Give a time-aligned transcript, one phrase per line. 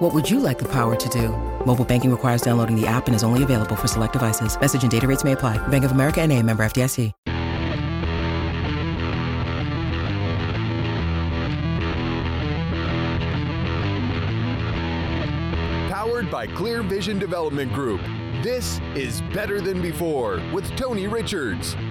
[0.00, 1.28] What would you like the power to do?
[1.66, 4.58] Mobile banking requires downloading the app and is only available for select devices.
[4.58, 5.58] Message and data rates may apply.
[5.68, 7.12] Bank of America and a member FDIC.
[15.90, 18.00] Powered by Clear Vision Development Group.
[18.42, 21.76] This is Better Than Before with Tony Richards,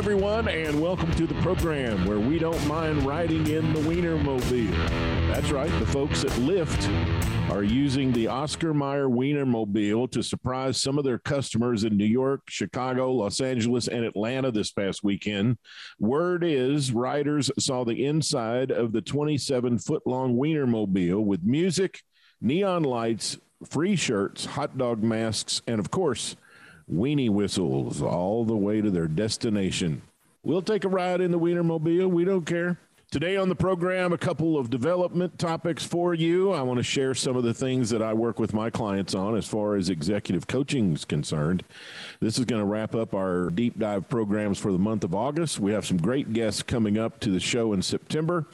[0.00, 4.70] Everyone, and welcome to the program where we don't mind riding in the Wienermobile.
[5.28, 6.88] That's right, the folks at Lyft
[7.50, 12.40] are using the Oscar Mayer Wienermobile to surprise some of their customers in New York,
[12.48, 15.58] Chicago, Los Angeles, and Atlanta this past weekend.
[15.98, 22.00] Word is riders saw the inside of the 27 foot long Wienermobile with music,
[22.40, 23.36] neon lights,
[23.68, 26.36] free shirts, hot dog masks, and of course,
[26.92, 30.02] weenie whistles all the way to their destination.
[30.42, 32.10] We'll take a ride in the Wienermobile.
[32.10, 32.78] We don't care.
[33.10, 36.52] Today on the program, a couple of development topics for you.
[36.52, 39.36] I want to share some of the things that I work with my clients on
[39.36, 41.64] as far as executive coaching is concerned.
[42.20, 45.58] This is going to wrap up our deep dive programs for the month of August.
[45.58, 48.46] We have some great guests coming up to the show in September,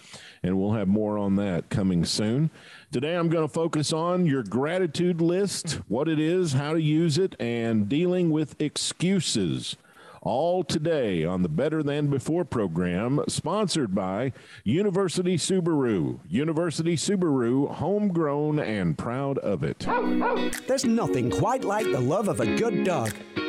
[0.47, 2.50] and we'll have more on that coming soon.
[2.92, 7.19] Today, I'm going to focus on your gratitude list, what it is, how to use
[7.19, 9.76] it, and dealing with excuses.
[10.22, 14.32] All today on the Better Than Before program, sponsored by
[14.65, 16.19] University Subaru.
[16.28, 19.87] University Subaru, homegrown and proud of it.
[20.66, 23.12] There's nothing quite like the love of a good dog.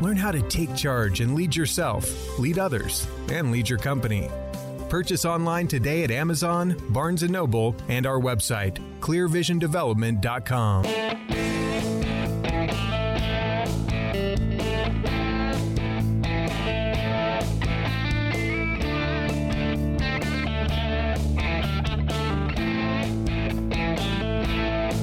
[0.00, 4.30] Learn how to take charge and lead yourself, lead others, and lead your company.
[4.88, 11.25] Purchase online today at Amazon, Barnes & Noble, and our website, clearvisiondevelopment.com.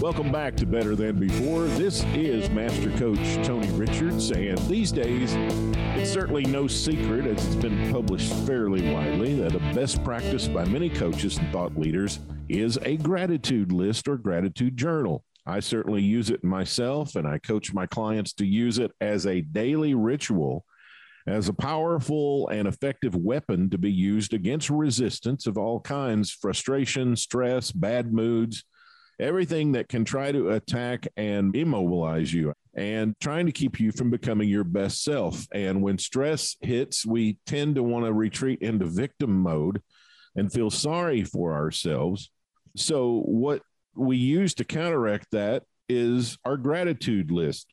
[0.04, 1.64] Welcome back to Better Than Before.
[1.64, 5.34] This is Master Coach Tony Richards, and these days,
[5.96, 10.66] it's certainly no secret, as it's been published fairly widely, that a best practice by
[10.66, 12.20] many coaches and thought leaders
[12.50, 15.24] is a gratitude list or gratitude journal.
[15.46, 19.40] I certainly use it myself, and I coach my clients to use it as a
[19.40, 20.66] daily ritual
[21.26, 27.16] as a powerful and effective weapon to be used against resistance of all kinds frustration,
[27.16, 28.66] stress, bad moods,
[29.20, 34.10] everything that can try to attack and immobilize you and trying to keep you from
[34.10, 35.46] becoming your best self.
[35.54, 39.82] And when stress hits, we tend to want to retreat into victim mode
[40.36, 42.32] and feel sorry for ourselves.
[42.76, 43.62] So, what
[43.96, 47.68] we use to counteract that is our gratitude list.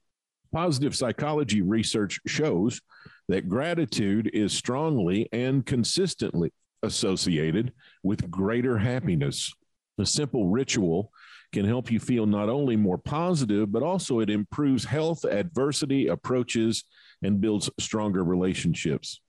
[0.53, 2.81] Positive psychology research shows
[3.29, 6.53] that gratitude is strongly and consistently
[6.83, 7.73] associated
[8.03, 9.53] with greater happiness.
[9.99, 11.13] A simple ritual
[11.53, 16.85] can help you feel not only more positive, but also it improves health, adversity approaches,
[17.23, 19.21] and builds stronger relationships.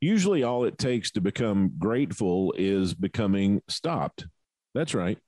[0.00, 4.26] Usually, all it takes to become grateful is becoming stopped.
[4.74, 5.18] That's right.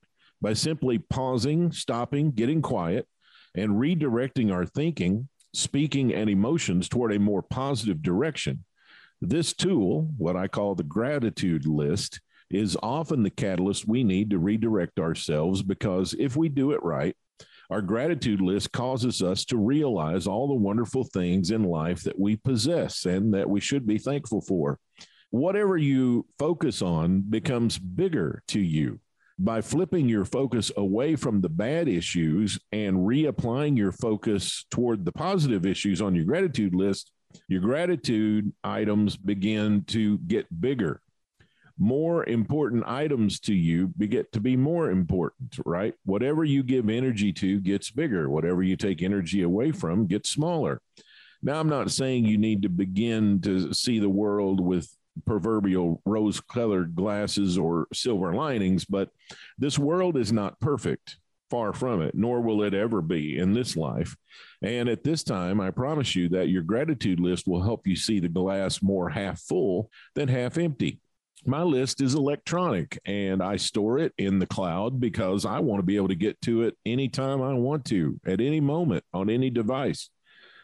[0.41, 3.07] by simply pausing, stopping, getting quiet,
[3.55, 8.65] and redirecting our thinking, speaking, and emotions toward a more positive direction.
[9.21, 12.21] This tool, what I call the gratitude list,
[12.51, 17.15] is often the catalyst we need to redirect ourselves because if we do it right,
[17.69, 22.35] our gratitude list causes us to realize all the wonderful things in life that we
[22.35, 24.77] possess and that we should be thankful for.
[25.29, 28.99] Whatever you focus on becomes bigger to you.
[29.39, 35.13] By flipping your focus away from the bad issues and reapplying your focus toward the
[35.13, 37.11] positive issues on your gratitude list,
[37.47, 41.01] your gratitude items begin to get bigger
[41.81, 45.95] more important items to you get to be more important, right?
[46.05, 48.29] Whatever you give energy to gets bigger.
[48.29, 50.79] Whatever you take energy away from gets smaller.
[51.41, 54.95] Now, I'm not saying you need to begin to see the world with
[55.25, 59.09] proverbial rose colored glasses or silver linings, but
[59.57, 61.17] this world is not perfect.
[61.49, 64.15] Far from it, nor will it ever be in this life.
[64.61, 68.21] And at this time, I promise you that your gratitude list will help you see
[68.21, 71.01] the glass more half full than half empty
[71.45, 75.85] my list is electronic and I store it in the cloud because I want to
[75.85, 79.49] be able to get to it anytime I want to, at any moment, on any
[79.49, 80.09] device.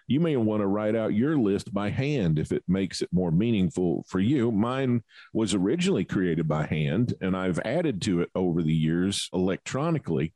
[0.09, 3.31] You may want to write out your list by hand if it makes it more
[3.31, 4.51] meaningful for you.
[4.51, 5.03] Mine
[5.33, 10.33] was originally created by hand and I've added to it over the years electronically.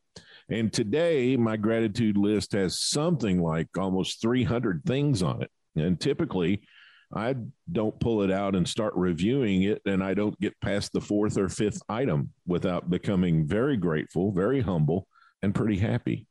[0.50, 5.52] And today, my gratitude list has something like almost 300 things on it.
[5.78, 6.64] And typically,
[7.14, 7.36] I
[7.72, 11.38] don't pull it out and start reviewing it, and I don't get past the fourth
[11.38, 15.08] or fifth item without becoming very grateful, very humble,
[15.42, 16.28] and pretty happy.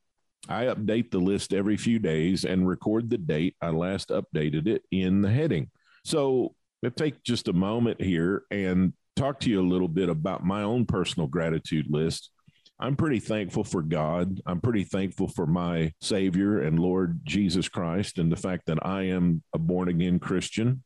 [0.49, 4.83] I update the list every few days and record the date I last updated it
[4.91, 5.69] in the heading.
[6.03, 6.55] So,
[6.95, 10.85] take just a moment here and talk to you a little bit about my own
[10.85, 12.31] personal gratitude list
[12.81, 14.41] I'm pretty thankful for God.
[14.47, 19.03] I'm pretty thankful for my Savior and Lord Jesus Christ and the fact that I
[19.03, 20.81] am a born again Christian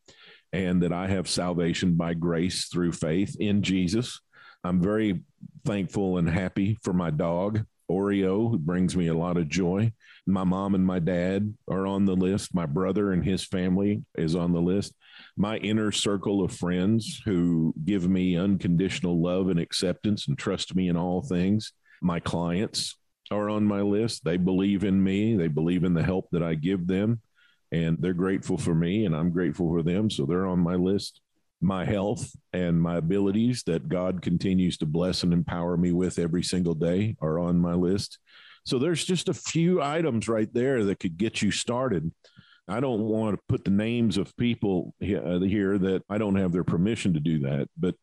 [0.52, 4.20] and that I have salvation by grace through faith in Jesus.
[4.66, 5.22] I'm very
[5.64, 9.94] thankful and happy for my dog, Oreo, who brings me a lot of joy.
[10.28, 12.54] My mom and my dad are on the list.
[12.54, 14.94] My brother and his family is on the list.
[15.38, 20.90] My inner circle of friends who give me unconditional love and acceptance and trust me
[20.90, 21.72] in all things.
[22.06, 22.98] My clients
[23.32, 24.24] are on my list.
[24.24, 27.20] They believe in me, they believe in the help that I give them,
[27.72, 30.12] and they're grateful for me, and I'm grateful for them.
[30.12, 31.22] So they're on my list.
[31.62, 36.44] My health and my abilities that God continues to bless and empower me with every
[36.44, 38.20] single day are on my list.
[38.68, 42.12] So there's just a few items right there that could get you started.
[42.68, 46.52] I don't want to put the names of people uh, here that I don't have
[46.52, 47.96] their permission to do that, but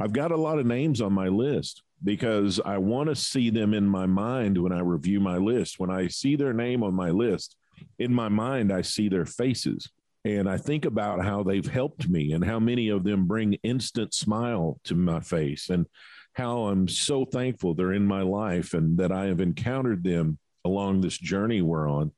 [0.00, 3.72] I've got a lot of names on my list because I want to see them
[3.72, 5.80] in my mind when I review my list.
[5.80, 7.56] When I see their name on my list,
[7.98, 9.90] in my mind, I see their faces.
[10.26, 14.14] And I think about how they've helped me and how many of them bring instant
[14.14, 15.86] smile to my face and
[16.34, 21.00] how I'm so thankful they're in my life and that I have encountered them along
[21.00, 22.12] this journey we're on.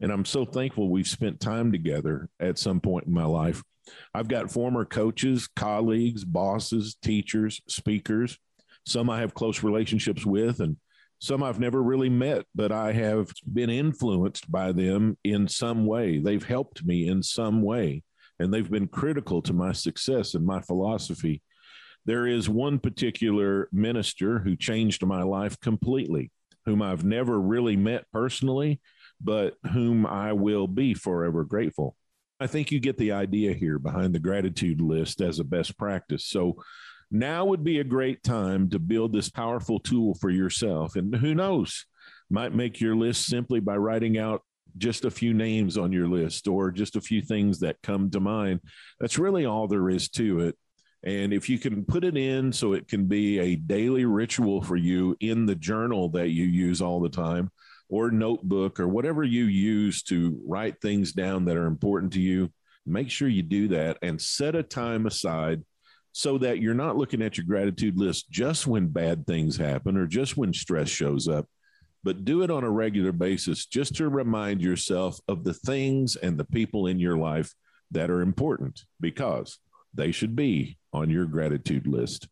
[0.00, 3.62] And I'm so thankful we've spent time together at some point in my life.
[4.14, 8.38] I've got former coaches, colleagues, bosses, teachers, speakers,
[8.86, 10.76] some I have close relationships with, and
[11.18, 16.18] some I've never really met, but I have been influenced by them in some way.
[16.18, 18.02] They've helped me in some way,
[18.38, 21.42] and they've been critical to my success and my philosophy.
[22.06, 26.30] There is one particular minister who changed my life completely,
[26.64, 28.80] whom I've never really met personally,
[29.20, 31.96] but whom I will be forever grateful.
[32.40, 36.24] I think you get the idea here behind the gratitude list as a best practice.
[36.24, 36.56] So,
[37.10, 40.96] now would be a great time to build this powerful tool for yourself.
[40.96, 41.86] And who knows,
[42.30, 44.42] might make your list simply by writing out
[44.78, 48.20] just a few names on your list or just a few things that come to
[48.20, 48.60] mind.
[49.00, 50.56] That's really all there is to it.
[51.02, 54.76] And if you can put it in so it can be a daily ritual for
[54.76, 57.50] you in the journal that you use all the time,
[57.88, 62.52] or notebook, or whatever you use to write things down that are important to you,
[62.86, 65.64] make sure you do that and set a time aside
[66.12, 70.06] so that you're not looking at your gratitude list just when bad things happen or
[70.06, 71.46] just when stress shows up,
[72.02, 76.38] but do it on a regular basis just to remind yourself of the things and
[76.38, 77.54] the people in your life
[77.90, 79.58] that are important because
[79.94, 82.28] they should be on your gratitude list.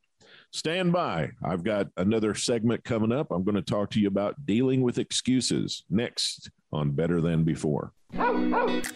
[0.51, 1.31] Stand by.
[1.45, 3.31] I've got another segment coming up.
[3.31, 7.93] I'm going to talk to you about dealing with excuses next on Better Than Before.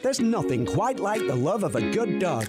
[0.02, 2.48] There's nothing quite like the love of a good dog.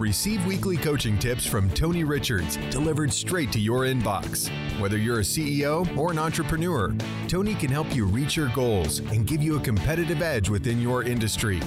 [0.00, 4.48] Receive weekly coaching tips from Tony Richards delivered straight to your inbox.
[4.80, 6.94] Whether you're a CEO or an entrepreneur,
[7.28, 11.02] Tony can help you reach your goals and give you a competitive edge within your
[11.02, 11.60] industry.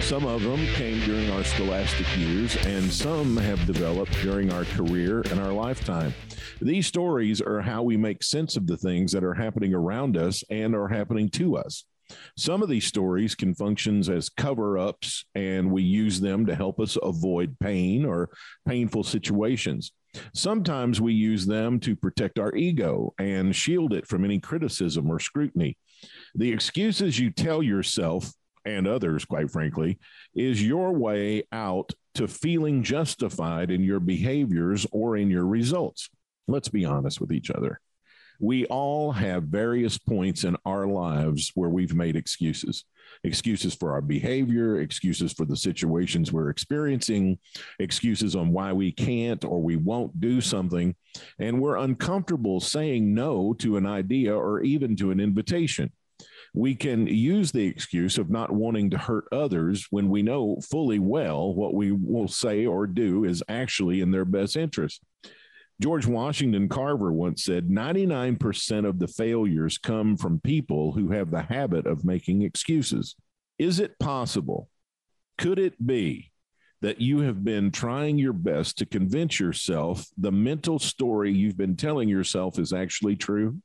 [0.00, 5.20] Some of them came during our scholastic years, and some have developed during our career
[5.30, 6.14] and our lifetime.
[6.62, 10.42] These stories are how we make sense of the things that are happening around us
[10.48, 11.84] and are happening to us.
[12.36, 16.80] Some of these stories can function as cover ups, and we use them to help
[16.80, 18.30] us avoid pain or
[18.66, 19.92] painful situations.
[20.32, 25.18] Sometimes we use them to protect our ego and shield it from any criticism or
[25.18, 25.76] scrutiny.
[26.34, 28.32] The excuses you tell yourself
[28.64, 29.98] and others, quite frankly,
[30.34, 36.08] is your way out to feeling justified in your behaviors or in your results.
[36.46, 37.80] Let's be honest with each other
[38.44, 42.84] we all have various points in our lives where we've made excuses
[43.22, 47.38] excuses for our behavior, excuses for the situations we're experiencing,
[47.78, 50.94] excuses on why we can't or we won't do something.
[51.38, 55.92] And we're uncomfortable saying no to an idea or even to an invitation.
[56.54, 60.98] We can use the excuse of not wanting to hurt others when we know fully
[60.98, 65.02] well what we will say or do is actually in their best interest.
[65.80, 71.42] George Washington Carver once said 99% of the failures come from people who have the
[71.42, 73.16] habit of making excuses.
[73.58, 74.68] Is it possible?
[75.36, 76.30] Could it be
[76.80, 81.76] that you have been trying your best to convince yourself the mental story you've been
[81.76, 83.58] telling yourself is actually true?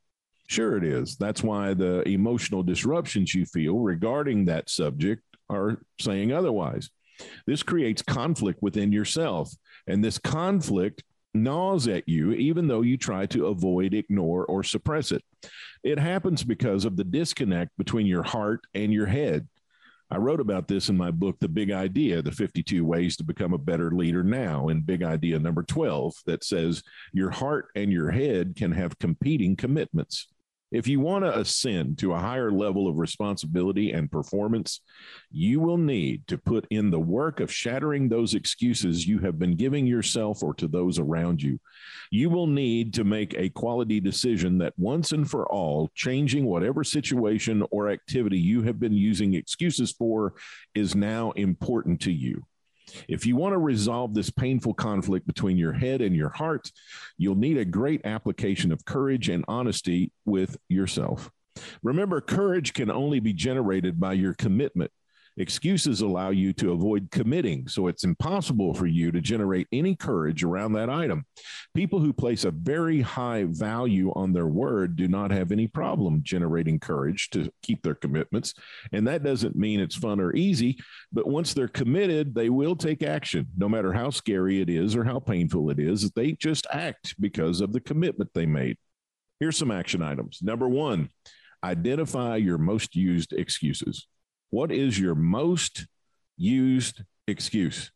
[0.48, 1.16] Sure, it is.
[1.16, 6.90] That's why the emotional disruptions you feel regarding that subject are saying otherwise.
[7.46, 9.52] This creates conflict within yourself.
[9.86, 15.12] And this conflict gnaws at you, even though you try to avoid, ignore, or suppress
[15.12, 15.22] it.
[15.82, 19.48] It happens because of the disconnect between your heart and your head.
[20.12, 23.52] I wrote about this in my book, The Big Idea The 52 Ways to Become
[23.52, 26.82] a Better Leader Now, in Big Idea number 12, that says
[27.12, 30.26] your heart and your head can have competing commitments.
[30.70, 34.80] If you want to ascend to a higher level of responsibility and performance,
[35.32, 39.56] you will need to put in the work of shattering those excuses you have been
[39.56, 41.58] giving yourself or to those around you.
[42.12, 46.84] You will need to make a quality decision that once and for all, changing whatever
[46.84, 50.34] situation or activity you have been using excuses for
[50.74, 52.44] is now important to you.
[53.08, 56.70] If you want to resolve this painful conflict between your head and your heart,
[57.18, 61.30] you'll need a great application of courage and honesty with yourself.
[61.82, 64.90] Remember, courage can only be generated by your commitment
[65.36, 70.42] Excuses allow you to avoid committing, so it's impossible for you to generate any courage
[70.42, 71.24] around that item.
[71.74, 76.20] People who place a very high value on their word do not have any problem
[76.22, 78.54] generating courage to keep their commitments.
[78.92, 80.78] And that doesn't mean it's fun or easy,
[81.12, 85.04] but once they're committed, they will take action, no matter how scary it is or
[85.04, 86.10] how painful it is.
[86.10, 88.76] They just act because of the commitment they made.
[89.38, 90.40] Here's some action items.
[90.42, 91.08] Number one,
[91.64, 94.06] identify your most used excuses.
[94.50, 95.86] What is your most
[96.36, 97.92] used excuse?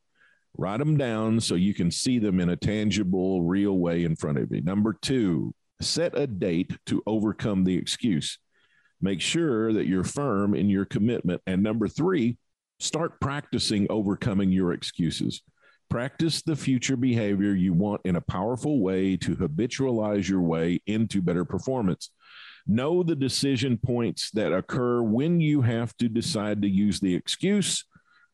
[0.57, 4.39] Write them down so you can see them in a tangible, real way in front
[4.39, 4.61] of you.
[4.61, 8.39] Number two, set a date to overcome the excuse.
[9.01, 11.43] Make sure that you're firm in your commitment.
[11.47, 12.39] And number three,
[12.79, 15.43] start practicing overcoming your excuses.
[15.91, 21.21] Practice the future behavior you want in a powerful way to habitualize your way into
[21.21, 22.11] better performance.
[22.67, 27.85] Know the decision points that occur when you have to decide to use the excuse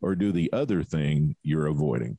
[0.00, 2.16] or do the other thing you're avoiding.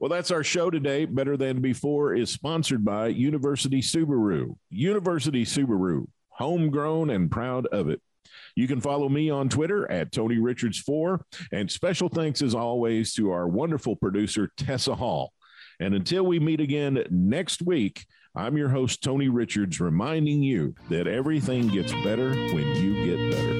[0.00, 1.04] Well, that's our show today.
[1.04, 4.56] Better Than Before is sponsored by University Subaru.
[4.70, 8.00] University Subaru, homegrown and proud of it.
[8.56, 11.20] You can follow me on Twitter at Tony Richards4.
[11.52, 15.32] And special thanks, as always, to our wonderful producer, Tessa Hall.
[15.80, 21.06] And until we meet again next week, I'm your host, Tony Richards, reminding you that
[21.06, 23.58] everything gets better when you get better.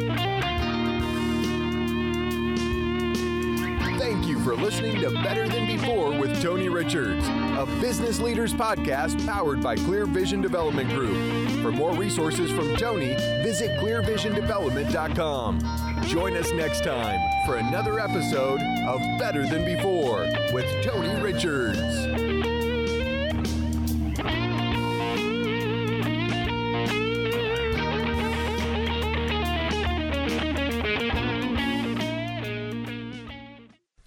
[3.98, 9.26] Thank you for listening to Better Than Before with Tony Richards, a business leaders podcast
[9.26, 11.18] powered by Clear Vision Development Group.
[11.60, 15.60] For more resources from Tony, visit clearvisiondevelopment.com.
[16.06, 20.20] Join us next time for another episode of Better Than Before
[20.54, 22.06] with Tony Richards.